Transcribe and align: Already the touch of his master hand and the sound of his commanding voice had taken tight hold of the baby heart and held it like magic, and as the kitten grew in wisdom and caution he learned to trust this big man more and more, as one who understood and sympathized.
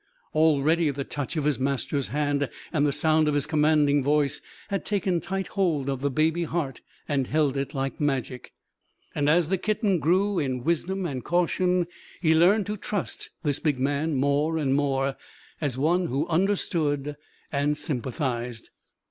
Already 0.33 0.89
the 0.89 1.03
touch 1.03 1.37
of 1.37 1.43
his 1.43 1.59
master 1.59 2.01
hand 2.01 2.49
and 2.73 2.87
the 2.87 2.91
sound 2.91 3.27
of 3.27 3.35
his 3.35 3.45
commanding 3.45 4.03
voice 4.03 4.41
had 4.69 4.83
taken 4.83 5.19
tight 5.19 5.49
hold 5.49 5.89
of 5.91 6.01
the 6.01 6.09
baby 6.09 6.43
heart 6.43 6.81
and 7.07 7.27
held 7.27 7.55
it 7.55 7.75
like 7.75 8.01
magic, 8.01 8.51
and 9.13 9.29
as 9.29 9.49
the 9.49 9.59
kitten 9.59 9.99
grew 9.99 10.39
in 10.39 10.63
wisdom 10.63 11.05
and 11.05 11.23
caution 11.23 11.85
he 12.19 12.33
learned 12.33 12.65
to 12.65 12.77
trust 12.77 13.29
this 13.43 13.59
big 13.59 13.77
man 13.79 14.15
more 14.15 14.57
and 14.57 14.73
more, 14.73 15.15
as 15.61 15.77
one 15.77 16.07
who 16.07 16.27
understood 16.29 17.15
and 17.51 17.77
sympathized. 17.77 18.71